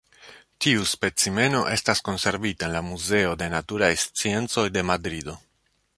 [0.65, 5.41] Tiu specimeno estas konservita en la Muzeo de Naturaj Sciencoj de Madrido.